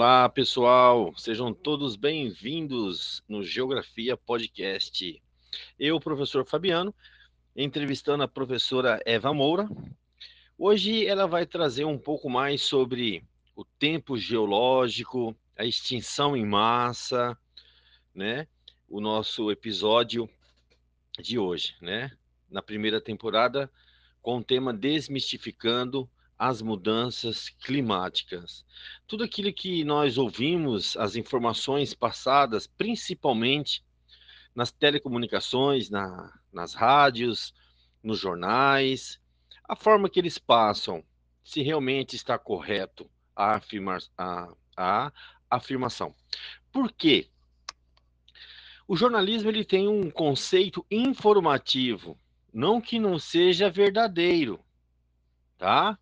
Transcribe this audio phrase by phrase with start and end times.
[0.00, 5.20] Olá, pessoal, sejam todos bem-vindos no Geografia Podcast.
[5.76, 6.94] Eu, professor Fabiano,
[7.56, 9.68] entrevistando a professora Eva Moura.
[10.56, 13.24] Hoje ela vai trazer um pouco mais sobre
[13.56, 17.36] o tempo geológico, a extinção em massa,
[18.14, 18.46] né?
[18.88, 20.30] O nosso episódio
[21.18, 22.12] de hoje, né?
[22.48, 23.68] Na primeira temporada,
[24.22, 26.08] com o tema Desmistificando
[26.38, 28.64] as mudanças climáticas.
[29.06, 33.84] Tudo aquilo que nós ouvimos, as informações passadas, principalmente
[34.54, 37.52] nas telecomunicações, na, nas rádios,
[38.02, 39.20] nos jornais,
[39.68, 41.04] a forma que eles passam,
[41.42, 45.12] se realmente está correto a, afirma, a, a
[45.50, 46.14] afirmação.
[46.70, 47.28] Por quê?
[48.86, 52.18] O jornalismo ele tem um conceito informativo,
[52.52, 54.60] não que não seja verdadeiro,
[55.58, 55.98] tá?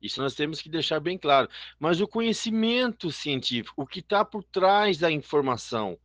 [0.00, 1.48] Isso nós temos que deixar bem claro.
[1.78, 5.98] Mas o conhecimento científico, o que está por trás da informação,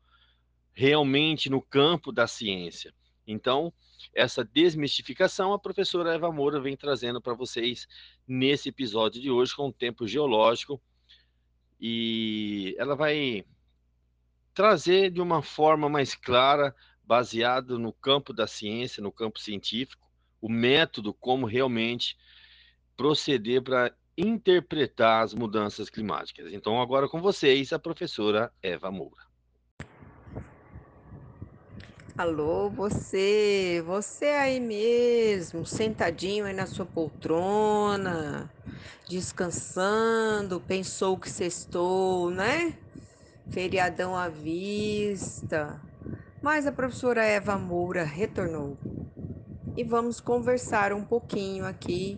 [0.74, 2.94] realmente no campo da ciência.
[3.26, 3.74] Então,
[4.14, 7.88] essa desmistificação a professora Eva Moura vem trazendo para vocês
[8.28, 10.82] nesse episódio de hoje com o tempo geológico
[11.80, 13.44] e ela vai
[14.54, 20.10] trazer de uma forma mais clara, baseado no campo da ciência, no campo científico,
[20.42, 22.18] o método como realmente
[22.96, 26.54] proceder para interpretar as mudanças climáticas.
[26.54, 29.26] Então, agora com vocês, a professora Eva Moura.
[32.18, 38.50] Alô, você, você aí mesmo, sentadinho aí na sua poltrona,
[39.06, 42.78] descansando, pensou que sextou, né?
[43.50, 45.82] Feriadão à vista.
[46.42, 48.78] Mas a professora Eva Moura retornou
[49.76, 52.18] e vamos conversar um pouquinho aqui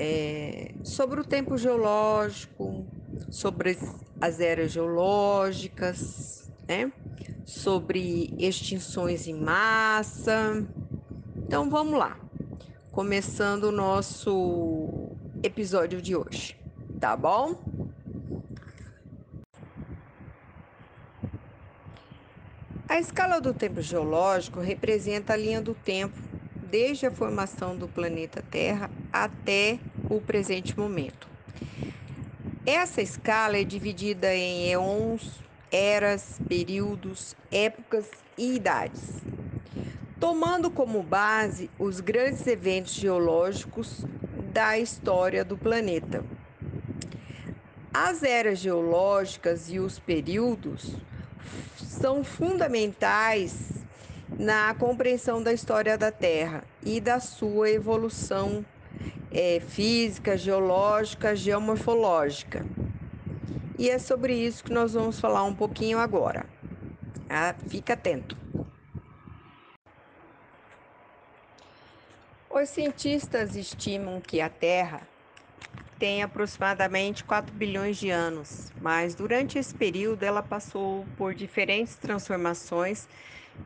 [0.00, 2.86] é, sobre o tempo geológico,
[3.32, 3.76] sobre
[4.20, 6.92] as eras geológicas, né?
[7.44, 10.64] sobre extinções em massa.
[11.36, 12.16] Então vamos lá,
[12.92, 15.10] começando o nosso
[15.42, 16.56] episódio de hoje,
[17.00, 17.60] tá bom?
[22.88, 26.16] A escala do tempo geológico representa a linha do tempo
[26.70, 31.28] desde a formação do planeta Terra até o presente momento.
[32.64, 39.22] Essa escala é dividida em eons, eras, períodos, épocas e idades,
[40.20, 44.04] tomando como base os grandes eventos geológicos
[44.52, 46.24] da história do planeta.
[47.92, 50.94] As eras geológicas e os períodos
[51.76, 53.72] são fundamentais
[54.38, 58.64] na compreensão da história da Terra e da sua evolução
[59.30, 62.64] é, física, geológica, geomorfológica.
[63.78, 66.46] E é sobre isso que nós vamos falar um pouquinho agora.
[67.28, 68.36] Ah, fica atento.
[72.50, 75.02] Os cientistas estimam que a Terra
[75.98, 83.06] tem aproximadamente 4 bilhões de anos, mas durante esse período ela passou por diferentes transformações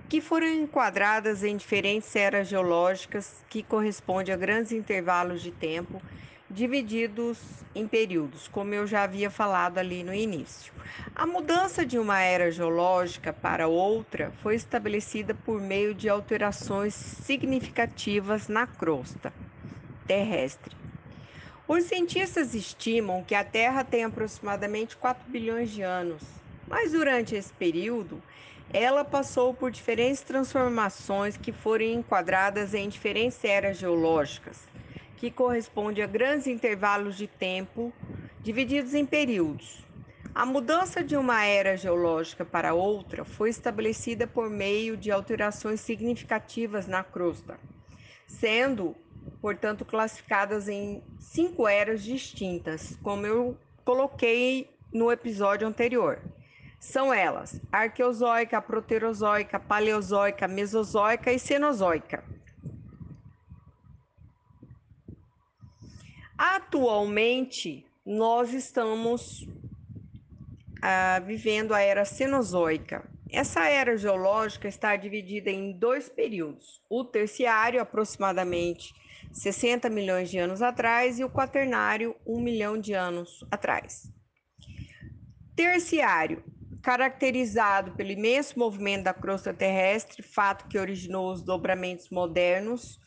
[0.08, 6.02] que foram enquadradas em diferentes eras geológicas que correspondem a grandes intervalos de tempo
[6.50, 7.38] divididos
[7.74, 10.72] em períodos, como eu já havia falado ali no início.
[11.14, 18.48] A mudança de uma era geológica para outra foi estabelecida por meio de alterações significativas
[18.48, 19.32] na crosta
[20.06, 20.76] terrestre.
[21.66, 26.22] Os cientistas estimam que a Terra tem aproximadamente 4 bilhões de anos,
[26.68, 28.22] mas durante esse período
[28.72, 34.66] ela passou por diferentes transformações que foram enquadradas em diferentes eras geológicas,
[35.18, 37.92] que correspondem a grandes intervalos de tempo
[38.42, 39.84] divididos em períodos.
[40.34, 46.86] A mudança de uma era geológica para outra foi estabelecida por meio de alterações significativas
[46.86, 47.60] na crosta,
[48.26, 48.96] sendo,
[49.42, 56.18] portanto, classificadas em cinco eras distintas, como eu coloquei no episódio anterior.
[56.82, 62.24] São elas: arqueozoica, proterozoica, paleozoica, mesozoica e cenozoica.
[66.36, 69.46] Atualmente, nós estamos
[70.82, 73.08] ah, vivendo a era cenozoica.
[73.30, 78.92] Essa era geológica está dividida em dois períodos: o terciário, aproximadamente
[79.32, 84.12] 60 milhões de anos atrás, e o quaternário, 1 milhão de anos atrás.
[85.54, 86.42] Terciário
[86.82, 93.00] caracterizado pelo imenso movimento da crosta terrestre, fato que originou os dobramentos modernos,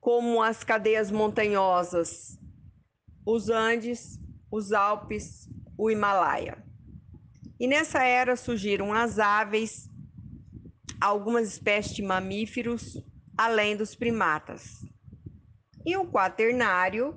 [0.00, 2.38] como as cadeias montanhosas,
[3.26, 4.20] os Andes,
[4.50, 6.64] os Alpes, o Himalaia.
[7.58, 9.90] E nessa era surgiram as aves,
[11.00, 13.02] algumas espécies de mamíferos,
[13.36, 14.84] além dos primatas.
[15.84, 17.16] E o quaternário,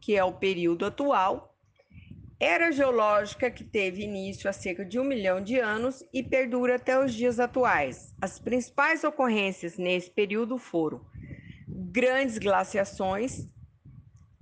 [0.00, 1.47] que é o período atual,
[2.40, 6.98] era geológica que teve início há cerca de um milhão de anos e perdura até
[6.98, 8.14] os dias atuais.
[8.22, 11.04] As principais ocorrências nesse período foram
[11.66, 13.48] grandes glaciações,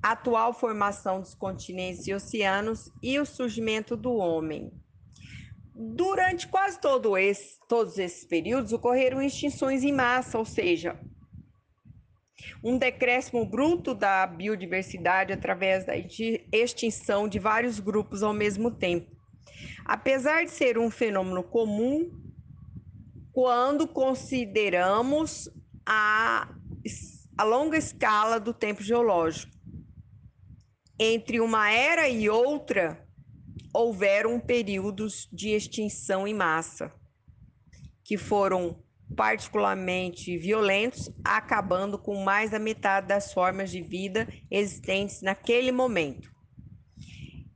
[0.02, 4.70] atual formação dos continentes e oceanos e o surgimento do homem.
[5.74, 10.98] Durante quase todo esse, todos esses períodos ocorreram extinções em massa, ou seja,
[12.62, 15.94] um decréscimo bruto da biodiversidade através da
[16.52, 19.14] extinção de vários grupos ao mesmo tempo.
[19.84, 22.10] Apesar de ser um fenômeno comum,
[23.32, 25.48] quando consideramos
[25.86, 26.48] a,
[27.36, 29.54] a longa escala do tempo geológico.
[30.98, 33.06] Entre uma era e outra,
[33.72, 36.90] houveram períodos de extinção em massa,
[38.02, 38.82] que foram
[39.14, 46.34] particularmente violentos, acabando com mais da metade das formas de vida existentes naquele momento.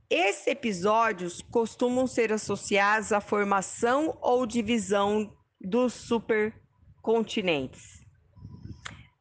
[0.09, 8.01] Esses episódios costumam ser associados à formação ou divisão dos supercontinentes.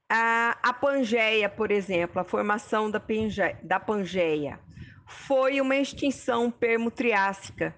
[0.09, 4.59] A, a Pangeia, por exemplo, a formação da, Pangeia, da Pangeia
[5.07, 7.75] foi uma extinção permo-triássica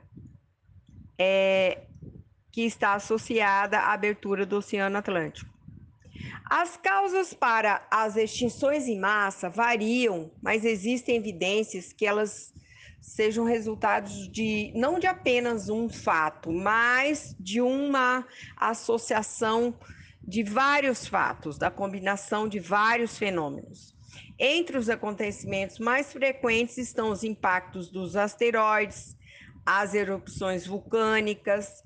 [1.19, 1.87] é,
[2.53, 5.51] que está associada à abertura do Oceano Atlântico.
[6.45, 12.53] As causas para as extinções em massa variam, mas existem evidências que elas
[13.01, 18.25] sejam resultados de não de apenas um fato, mas de uma
[18.57, 19.75] associação
[20.23, 23.93] de vários fatos, da combinação de vários fenômenos.
[24.39, 29.17] Entre os acontecimentos mais frequentes estão os impactos dos asteroides,
[29.65, 31.83] as erupções vulcânicas,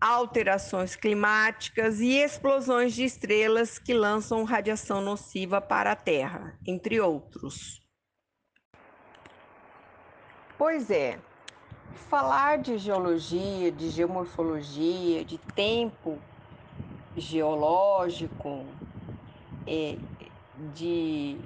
[0.00, 7.82] alterações climáticas e explosões de estrelas que lançam radiação nociva para a Terra, entre outros.
[10.58, 11.18] Pois é,
[12.08, 16.18] falar de geologia, de geomorfologia, de tempo
[17.16, 18.64] geológico,
[19.66, 19.96] é,
[20.74, 21.38] de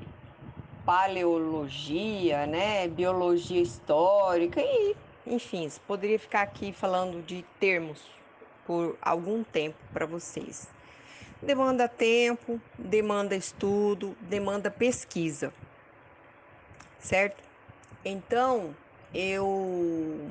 [0.85, 4.97] paleologia, né, biologia histórica e,
[5.27, 8.20] enfim, poderia ficar aqui falando de termos
[8.71, 10.69] por algum tempo para vocês.
[11.43, 15.53] Demanda tempo, demanda estudo, demanda pesquisa,
[17.01, 17.43] certo?
[18.05, 18.73] Então,
[19.13, 20.31] eu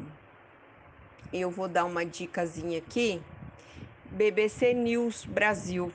[1.33, 3.21] eu vou dar uma dicasinha aqui
[4.05, 5.91] BBC News Brasil.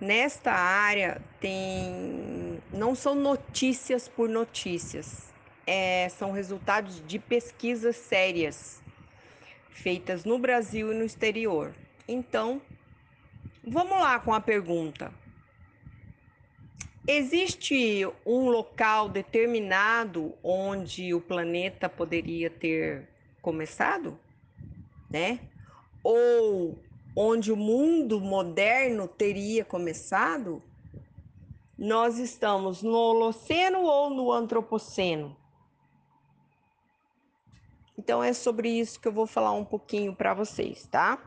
[0.00, 5.26] Nesta área tem não são notícias por notícias,
[5.66, 8.81] é, são resultados de pesquisas sérias
[9.72, 11.74] feitas no Brasil e no exterior.
[12.06, 12.60] Então,
[13.66, 15.12] vamos lá com a pergunta.
[17.06, 23.08] Existe um local determinado onde o planeta poderia ter
[23.40, 24.18] começado,
[25.10, 25.40] né?
[26.02, 26.78] Ou
[27.16, 30.62] onde o mundo moderno teria começado,
[31.76, 35.36] nós estamos no Holoceno ou no Antropoceno?
[38.02, 41.20] Então é sobre isso que eu vou falar um pouquinho para vocês, tá?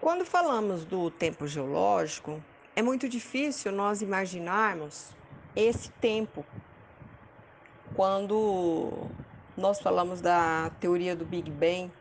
[0.00, 2.42] Quando falamos do tempo geológico,
[2.74, 5.12] é muito difícil nós imaginarmos
[5.54, 6.44] esse tempo.
[7.94, 9.08] Quando
[9.56, 11.92] nós falamos da teoria do Big Bang,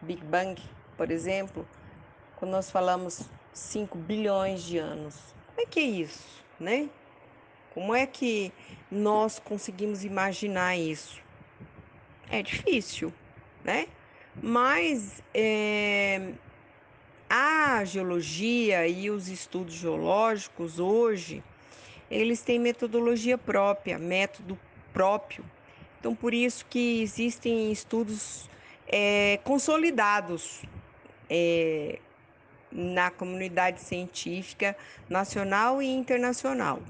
[0.00, 0.58] Big Bang,
[0.96, 1.68] por exemplo,
[2.36, 5.14] quando nós falamos 5 bilhões de anos.
[5.48, 6.88] Como é que é isso, né?
[7.74, 8.50] Como é que
[8.90, 11.22] nós conseguimos imaginar isso?
[12.30, 13.12] É difícil,
[13.62, 13.86] né?
[14.42, 16.32] Mas é,
[17.28, 21.42] a geologia e os estudos geológicos hoje,
[22.10, 24.58] eles têm metodologia própria, método
[24.92, 25.44] próprio.
[25.98, 28.48] Então, por isso que existem estudos
[28.86, 30.62] é, consolidados
[31.30, 31.98] é,
[32.70, 34.76] na comunidade científica
[35.08, 36.80] nacional e internacional.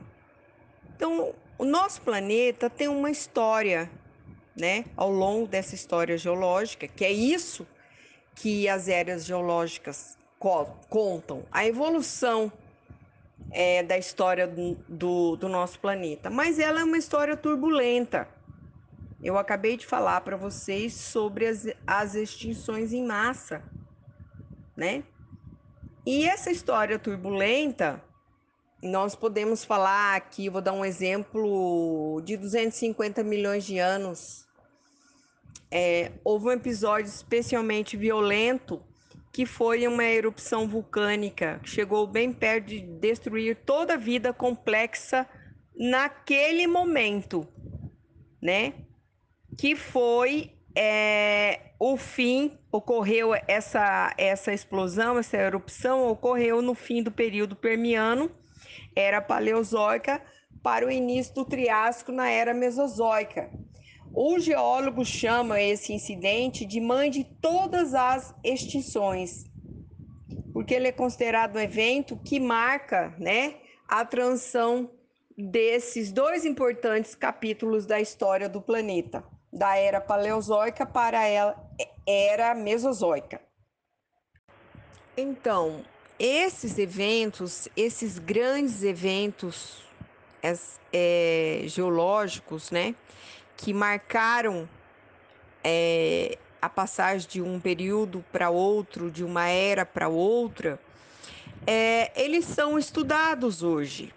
[0.97, 3.91] Então, o nosso planeta tem uma história,
[4.57, 7.67] né, ao longo dessa história geológica, que é isso
[8.35, 12.53] que as eras geológicas co contam, a evolução
[13.51, 16.31] é, da história do, do, do nosso planeta.
[16.31, 18.29] Mas ela é uma história turbulenta.
[19.23, 23.63] Eu acabei de falar para vocês sobre as, as extinções em massa
[24.77, 25.05] né?
[26.07, 28.03] E essa história turbulenta,
[28.83, 34.44] nós podemos falar aqui, vou dar um exemplo de 250 milhões de anos
[35.77, 38.81] é, houve um episódio especialmente violento
[39.33, 45.29] que foi uma erupção vulcânica que chegou bem perto de destruir toda a vida complexa
[45.77, 47.45] naquele momento,
[48.41, 48.75] né?
[49.59, 57.11] Que foi é, o fim, ocorreu essa, essa explosão, essa erupção ocorreu no fim do
[57.11, 58.31] período Permiano,
[58.95, 60.23] era paleozoica,
[60.63, 63.51] para o início do Triássico na era Mesozoica.
[64.17, 69.45] Os geólogos chamam esse incidente de mãe de todas as extinções,
[70.53, 73.57] porque ele é considerado um evento que marca né,
[73.89, 74.89] a transição
[75.37, 81.57] desses dois importantes capítulos da história do planeta, da era paleozoica para a
[82.07, 83.41] era mesozoica.
[85.17, 85.85] Então,
[86.21, 89.83] esses eventos, esses grandes eventos
[90.93, 92.95] é, geológicos, né,
[93.57, 94.69] que marcaram
[95.63, 100.81] é, a passagem de um período para outro, de uma era para outra,
[101.67, 104.13] é, eles são estudados hoje,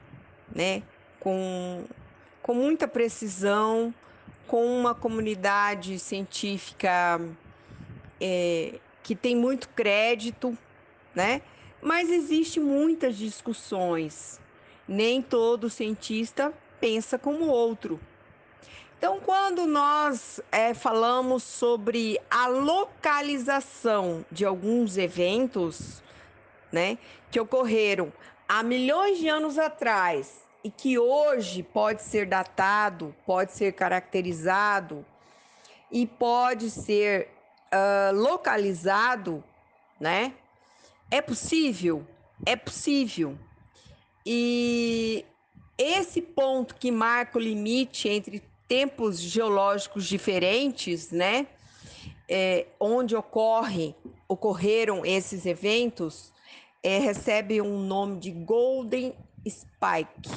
[0.54, 0.84] né?
[1.20, 1.86] Com,
[2.42, 3.94] com muita precisão,
[4.48, 7.20] com uma comunidade científica
[8.20, 10.58] é, que tem muito crédito,
[11.14, 11.42] né?
[11.82, 14.40] Mas existe muitas discussões.
[14.88, 18.00] Nem todo cientista pensa como outro.
[18.98, 26.02] Então, quando nós é, falamos sobre a localização de alguns eventos,
[26.72, 26.98] né,
[27.30, 28.12] que ocorreram
[28.50, 35.06] há milhões de anos atrás e que hoje pode ser datado, pode ser caracterizado
[35.92, 37.30] e pode ser
[37.72, 39.44] uh, localizado,
[40.00, 40.34] né?
[41.10, 42.06] É possível,
[42.46, 43.38] é possível.
[44.26, 45.24] E
[45.78, 51.48] esse ponto que marca o limite entre tempos geológicos diferentes, né?
[52.30, 53.96] É, onde ocorre,
[54.28, 56.34] ocorreram esses eventos,
[56.84, 59.16] é, recebe um nome de Golden
[59.48, 60.30] Spike,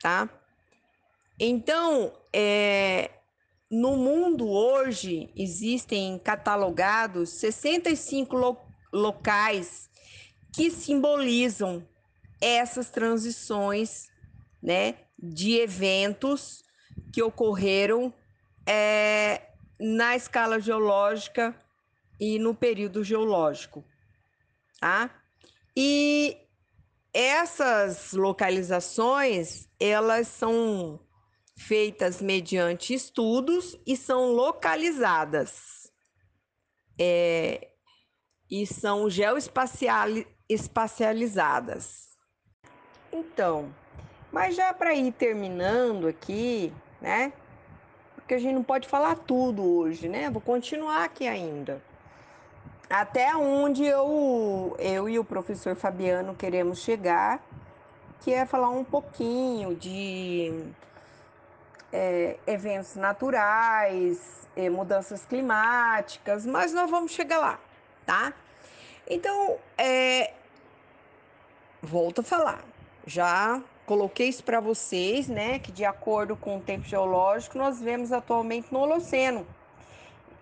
[0.00, 0.28] tá?
[1.38, 3.10] Então, é,
[3.70, 8.56] no mundo hoje existem catalogados 65 lo
[8.92, 9.90] locais
[10.54, 11.86] que simbolizam
[12.40, 14.08] essas transições,
[14.62, 16.62] né, de eventos
[17.12, 18.12] que ocorreram
[18.66, 21.54] é, na escala geológica
[22.18, 23.84] e no período geológico,
[24.80, 25.10] tá?
[25.76, 26.38] E
[27.12, 30.98] essas localizações, elas são
[31.56, 35.92] feitas mediante estudos e são localizadas.
[36.98, 37.68] É,
[38.50, 42.08] e são geoespacializadas.
[43.12, 43.72] Então,
[44.36, 47.32] mas já para ir terminando aqui, né?
[48.16, 50.28] Porque a gente não pode falar tudo hoje, né?
[50.28, 51.82] Vou continuar aqui ainda.
[52.90, 57.42] Até onde eu, eu e o professor Fabiano queremos chegar,
[58.20, 60.66] que é falar um pouquinho de
[61.90, 67.58] é, eventos naturais, é, mudanças climáticas, mas nós vamos chegar lá,
[68.04, 68.34] tá?
[69.08, 70.34] Então, é,
[71.80, 72.62] volto a falar,
[73.06, 78.12] já coloquei isso para vocês, né, que de acordo com o tempo geológico, nós vemos
[78.12, 79.46] atualmente no Holoceno,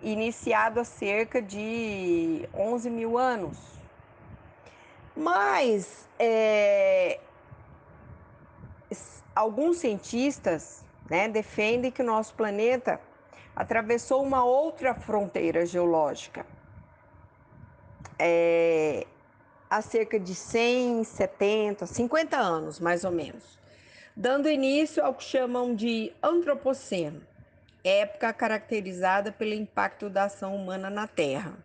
[0.02, 3.58] iniciado há cerca de 11 mil anos.
[5.14, 7.20] Mas é,
[9.34, 13.00] alguns cientistas né, defendem que o nosso planeta
[13.54, 16.46] atravessou uma outra fronteira geológica.
[18.18, 19.06] É,
[19.74, 23.58] há cerca de 100, 70, 50 anos, mais ou menos,
[24.14, 27.20] dando início ao que chamam de Antropoceno,
[27.82, 31.58] época caracterizada pelo impacto da ação humana na Terra.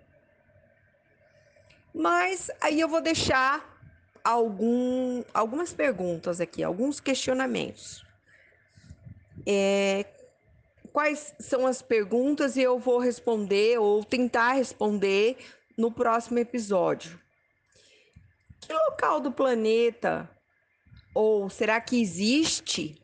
[1.93, 3.77] Mas aí eu vou deixar
[4.23, 8.03] algum, algumas perguntas aqui, alguns questionamentos.
[9.45, 10.05] É,
[10.91, 15.37] quais são as perguntas e eu vou responder ou tentar responder
[15.77, 17.19] no próximo episódio.
[18.69, 20.29] Local do planeta,
[21.13, 23.01] ou será que existe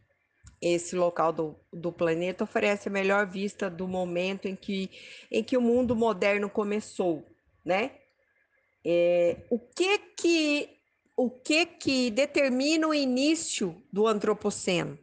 [0.61, 4.89] esse local do, do planeta, oferece a melhor vista do momento em que,
[5.31, 7.25] em que o mundo moderno começou,
[7.63, 7.91] né?
[8.83, 10.69] É, o que que
[11.17, 14.99] o que que determina o início do antropoceno?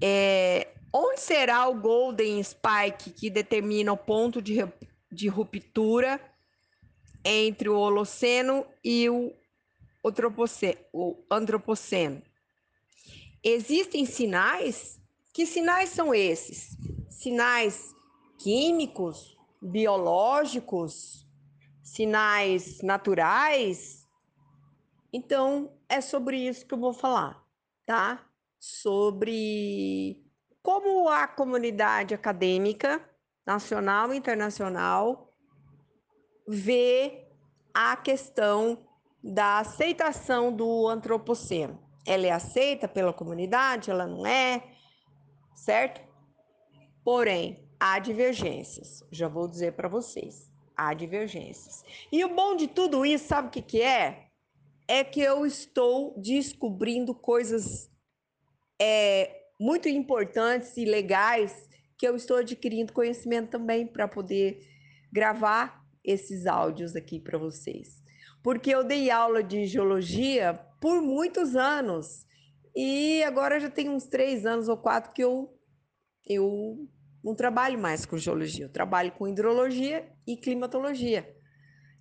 [0.00, 4.58] É, onde será o Golden Spike que determina o ponto de,
[5.10, 6.20] de ruptura
[7.30, 9.32] entre o Holoceno e o,
[10.92, 12.22] o Antropoceno.
[13.42, 15.00] Existem sinais?
[15.32, 16.76] Que sinais são esses?
[17.18, 17.96] sinais
[18.38, 21.26] químicos, biológicos,
[21.82, 24.06] sinais naturais.
[25.12, 27.44] Então, é sobre isso que eu vou falar,
[27.84, 28.24] tá?
[28.60, 30.24] Sobre
[30.62, 33.04] como a comunidade acadêmica,
[33.44, 35.27] nacional e internacional,
[36.48, 37.26] vê
[37.74, 38.78] a questão
[39.22, 41.78] da aceitação do antropoceno.
[42.06, 44.64] Ela é aceita pela comunidade, ela não é,
[45.54, 46.00] certo?
[47.04, 49.04] Porém, há divergências.
[49.10, 51.84] Já vou dizer para vocês, há divergências.
[52.10, 54.28] E o bom de tudo isso, sabe o que, que é?
[54.88, 57.90] É que eu estou descobrindo coisas
[58.80, 64.66] é, muito importantes e legais que eu estou adquirindo conhecimento também para poder
[65.12, 68.02] gravar esses áudios aqui para vocês.
[68.42, 72.26] Porque eu dei aula de geologia por muitos anos
[72.74, 75.52] e agora já tem uns três anos ou quatro que eu,
[76.24, 76.88] eu
[77.24, 81.34] não trabalho mais com geologia, eu trabalho com hidrologia e climatologia.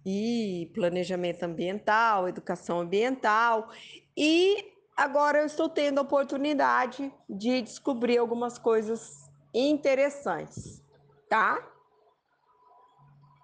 [0.05, 3.69] E planejamento ambiental, educação ambiental.
[4.15, 10.83] E agora eu estou tendo a oportunidade de descobrir algumas coisas interessantes,
[11.27, 11.59] tá?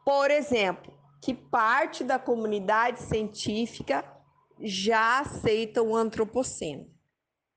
[0.05, 4.03] Por exemplo, que parte da comunidade científica
[4.60, 6.91] já aceita o antropoceno.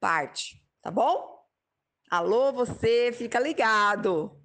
[0.00, 1.37] Parte, tá bom?
[2.09, 4.41] Alô, você, fica ligado.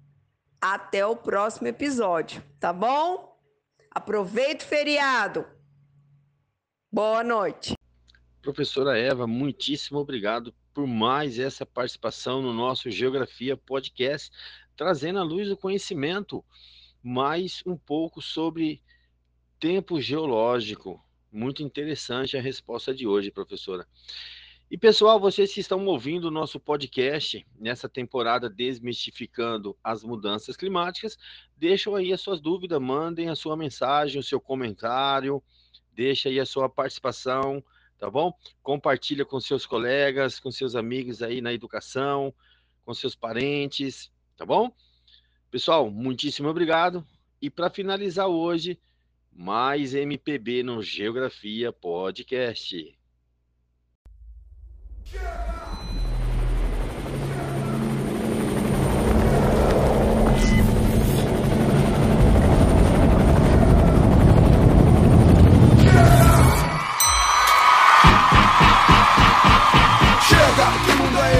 [0.60, 3.36] Até o próximo episódio, tá bom?
[3.90, 5.46] Aproveita o feriado.
[6.90, 7.74] Boa noite.
[8.40, 14.30] Professora Eva, muitíssimo obrigado por mais essa participação no nosso Geografia Podcast,
[14.76, 16.44] trazendo à luz o conhecimento
[17.02, 18.80] mais um pouco sobre
[19.58, 21.02] tempo geológico.
[21.30, 23.86] Muito interessante a resposta de hoje, professora.
[24.70, 31.18] E pessoal, vocês que estão ouvindo o nosso podcast nessa temporada Desmistificando as Mudanças Climáticas,
[31.56, 35.42] deixam aí as suas dúvidas, mandem a sua mensagem, o seu comentário,
[35.92, 37.62] deixa aí a sua participação,
[37.98, 38.32] tá bom?
[38.62, 42.32] Compartilha com seus colegas, com seus amigos aí na educação,
[42.84, 44.72] com seus parentes, tá bom?
[45.52, 47.06] Pessoal, muitíssimo obrigado.
[47.40, 48.80] E para finalizar hoje,
[49.30, 52.96] mais MPB no Geografia Podcast.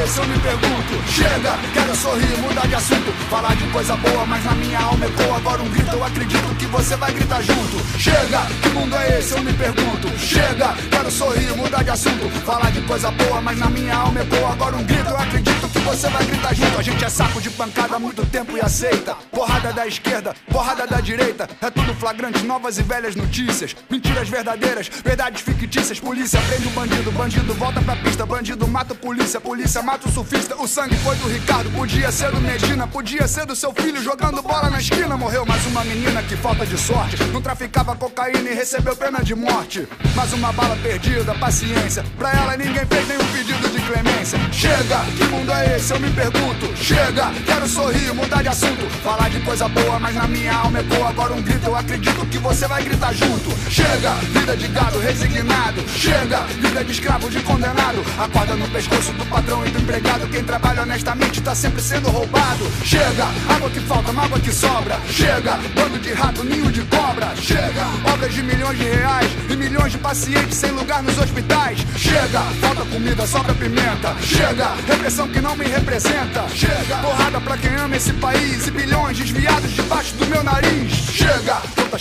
[0.05, 3.13] esse eu me pergunto Chega, quero sorrir, mudar de assunto.
[3.29, 5.91] Falar de coisa boa, mas na minha alma ecoa agora um grito.
[5.93, 7.79] Eu acredito que você vai gritar junto.
[7.99, 10.09] Chega, que mundo é esse, eu me pergunto.
[10.19, 12.29] Chega, quero sorrir, mudar de assunto.
[12.45, 15.09] Falar de coisa boa, mas na minha alma ecoa agora um grito.
[15.09, 16.79] Eu acredito que você vai gritar junto.
[16.79, 19.15] A gente é saco de pancada há muito tempo e aceita.
[19.31, 21.49] Porrada da esquerda, porrada da direita.
[21.61, 23.77] É tudo flagrante, novas e velhas notícias.
[23.91, 26.01] Mentiras verdadeiras, verdades fictícias.
[26.01, 28.25] Polícia prende o bandido, bandido volta pra pista.
[28.25, 31.71] Bandido mata polícia, polícia mata o surfista, o sangue foi do Ricardo.
[31.71, 35.17] Podia ser do Medina, podia ser do seu filho jogando bola na esquina.
[35.17, 37.23] Morreu mais uma menina que falta de sorte.
[37.33, 39.87] Não traficava cocaína e recebeu pena de morte.
[40.15, 42.05] Mais uma bala perdida, paciência.
[42.19, 44.39] Pra ela ninguém fez nenhum pedido de clemência.
[44.53, 45.93] Chega, que mundo é esse?
[45.93, 46.77] Eu me pergunto.
[46.77, 48.89] Chega, quero sorrir, mudar de assunto.
[49.03, 51.67] Falar de coisa boa, mas na minha alma ecoa agora um grito.
[51.67, 53.51] Eu acredito que você vai gritar junto.
[53.71, 55.83] Chega, vida de gado resignado.
[55.89, 58.03] Chega, vida de escravo, de condenado.
[58.19, 62.71] Acorda no pescoço do patrão e do empregado, quem trabalha honestamente tá sempre sendo roubado.
[62.85, 65.01] Chega, água que falta, mágoa que sobra.
[65.09, 67.35] Chega, bando de rato, ninho de cobra.
[67.37, 71.79] Chega, obras de milhões de reais e milhões de pacientes sem lugar nos hospitais.
[71.97, 74.15] Chega, falta comida, sobra pimenta.
[74.21, 76.47] Chega, repressão que não me representa.
[76.55, 80.93] Chega, porrada pra quem ama esse país e bilhões desviados debaixo do meu nariz.
[80.93, 81.32] Chega,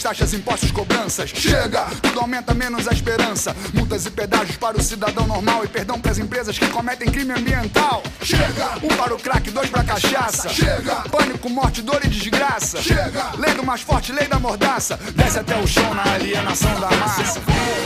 [0.02, 1.30] taxas, impostos, cobranças.
[1.30, 3.56] Chega, tudo aumenta menos a esperança.
[3.74, 7.32] Multas e pedágios para o cidadão normal e perdão para as empresas que cometem crime
[7.34, 8.02] ambiental.
[8.22, 8.78] Chega!
[8.84, 10.50] Um para o crack, dois pra cachaça.
[10.50, 10.96] Chega!
[11.10, 12.82] Pânico, morte, dor e desgraça.
[12.82, 13.32] Chega!
[13.38, 14.98] Lei do mais forte, lei da mordaça.
[15.16, 17.42] Desce até o chão na alienação da massa.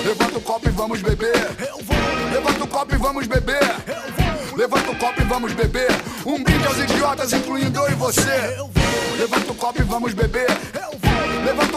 [0.05, 1.49] Levanta o copo e vamos beber.
[2.31, 3.75] Levanta o copo e vamos beber.
[4.55, 5.89] Levanta o copo e vamos beber.
[6.25, 8.57] Um brinde aos idiotas, incluindo eu e você.
[9.17, 10.47] Levanta o copo e vamos beber.
[10.73, 11.04] Levanta o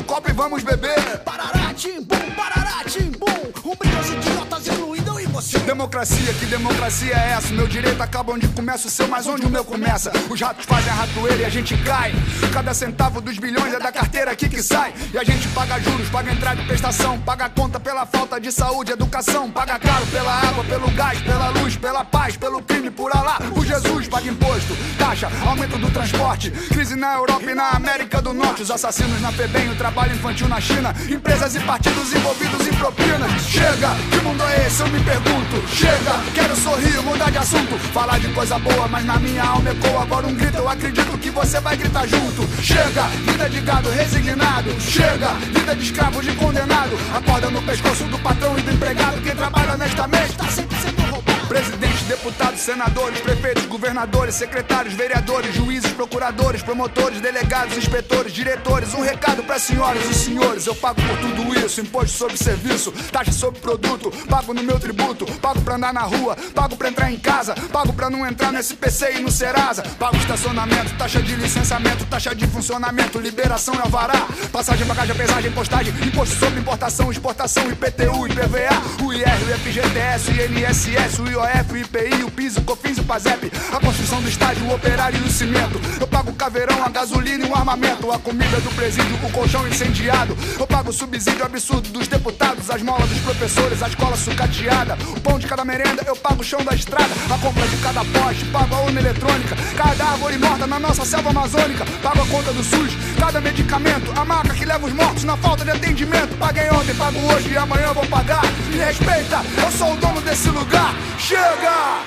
[0.09, 1.19] copo e vamos beber.
[1.19, 3.71] Parará, tim, bum, parará, tim, bum.
[3.71, 5.59] Um brinde aos idiotas, incluindo eu e você.
[5.61, 7.53] Democracia, que democracia é essa?
[7.53, 10.11] Meu direito acaba onde começa o seu, mas onde o meu começa?
[10.29, 12.13] Os ratos fazem a ratoeira e a gente cai.
[12.53, 14.93] Cada centavo dos bilhões é da carteira aqui que sai.
[15.13, 18.93] E a gente paga juros, paga entrada e prestação, paga conta pela falta de saúde,
[18.93, 23.39] educação, paga caro pela água, pelo gás, pela luz, pela paz, pelo crime, por Alá,
[23.55, 28.33] por Jesus, paga imposto, taxa, aumento do transporte, crise na Europa e na América do
[28.33, 32.73] Norte, os assassinos na FEBEM, o trabalho infantil na China, empresas e partidos envolvidos em
[32.75, 33.31] propinas.
[33.43, 34.81] Chega, que mundo é esse?
[34.81, 35.28] Eu me pergunto.
[35.67, 40.03] Chega, quero sorrir, mudar de assunto, falar de coisa boa, mas na minha alma ecoa
[40.03, 40.57] agora um grito.
[40.57, 42.47] Eu acredito que você vai gritar junto.
[42.63, 44.81] Chega, vida de gado resignado.
[44.81, 46.97] Chega, vida de escravo, de condenado.
[47.15, 49.21] Acorda no pescoço do patrão e do empregado.
[49.23, 51.08] Quem trabalha honestamente tá sempre sendo
[51.49, 58.93] Presidentes, deputados, senadores, prefeitos, governadores, secretários, vereadores, juízes, procuradores, promotores, delegados, inspetores, diretores.
[58.93, 63.33] Um recado para senhoras e senhores: eu pago por tudo isso, imposto sobre serviço, taxa
[63.33, 67.19] sobre produto, pago no meu tributo, pago pra andar na rua, pago pra entrar em
[67.19, 72.05] casa, pago pra não entrar no SPC e no Serasa, pago estacionamento, taxa de licenciamento,
[72.05, 78.27] taxa de funcionamento, liberação e alvará, passagem, bagagem, pesagem, postagem, imposto sobre importação, exportação, IPTU,
[78.27, 83.53] IPVA, o IR, o FGTS, INSS, o IOF, IPI, o PIS, o COFINS, o PASEP,
[83.73, 85.81] a construção do estádio, o operário e o cimento.
[86.01, 89.67] Eu pago o caveirão, a gasolina e o armamento, a comida do presídio, o colchão
[89.69, 90.37] incendiado.
[90.59, 95.21] Eu pago o subsídio absurdo dos deputados, as molas dos professores, a escola sucateada, o
[95.21, 98.45] pão de cada merenda, eu pago o chão da estrada, a compra de cada poste,
[98.47, 102.65] pago a urna eletrônica, cada árvore morta na nossa selva amazônica, pago a conta do
[102.65, 106.37] SUS, cada medicamento, a marca que leva os mortos na falta de atendimento.
[106.39, 108.43] Paguei ontem, pago hoje e amanhã vou pagar.
[108.71, 110.95] Me respeita, eu sou o dono desse lugar.
[111.29, 112.03] Chega!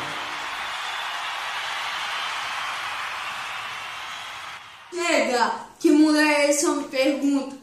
[4.92, 5.52] Chega!
[5.80, 6.66] Que mundo é esse?
[6.66, 7.61] Eu me pergunto.